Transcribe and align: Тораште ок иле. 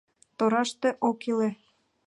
Тораште 0.37 0.89
ок 1.09 1.19
иле. 1.31 1.49